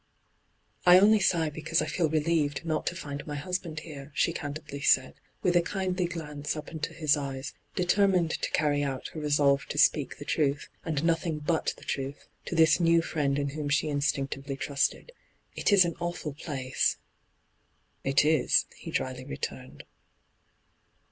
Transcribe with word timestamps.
'I 0.87 0.97
only 0.97 1.19
sigh 1.19 1.51
because 1.51 1.79
I 1.79 1.85
feel 1.85 2.09
relieved 2.09 2.65
not 2.65 2.87
to 2.87 2.95
find 2.95 3.23
my 3.27 3.35
husband 3.35 3.81
here,' 3.81 4.11
she 4.15 4.33
candidly 4.33 4.81
said, 4.81 5.13
with 5.43 5.55
a 5.55 5.61
kindly 5.61 6.05
glance 6.07 6.55
up 6.57 6.69
into 6.71 6.91
his 6.93 7.15
eyes, 7.15 7.53
deter 7.75 8.07
mined 8.07 8.31
to 8.31 8.49
carry 8.49 8.81
out 8.81 9.09
her 9.09 9.19
resolve 9.19 9.67
to 9.67 9.77
speak 9.77 10.17
the 10.17 10.25
truth, 10.25 10.69
and 10.83 11.03
nothing 11.03 11.37
but 11.37 11.75
the 11.77 11.83
truth, 11.85 12.25
to 12.45 12.55
this 12.55 12.79
new 12.79 13.03
friend 13.03 13.37
in 13.37 13.49
whom 13.49 13.69
she 13.69 13.89
instinctively 13.89 14.55
trusted.' 14.57 15.11
It 15.55 15.71
is 15.71 15.85
an 15.85 15.93
awful 15.99 16.33
place 16.33 16.97
1'' 18.01 18.11
It 18.13 18.25
is,' 18.25 18.65
he 18.75 18.89
dryly 18.89 19.23
returned. 19.25 19.83